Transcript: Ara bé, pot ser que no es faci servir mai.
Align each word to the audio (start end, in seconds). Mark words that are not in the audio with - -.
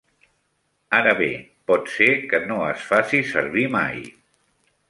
Ara 0.99 1.11
bé, 1.19 1.27
pot 1.71 1.93
ser 1.97 2.09
que 2.33 2.41
no 2.47 2.59
es 2.71 2.89
faci 2.89 3.23
servir 3.37 3.71
mai. 3.81 4.05